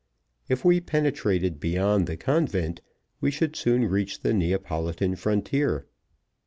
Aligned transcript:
If 0.49 0.65
we 0.65 0.81
penetrated 0.81 1.59
beyond 1.59 2.07
the 2.07 2.17
convent 2.17 2.81
we 3.19 3.29
should 3.29 3.55
soon 3.55 3.85
reach 3.85 4.21
the 4.21 4.33
Neapolitan 4.33 5.15
frontier. 5.15 5.85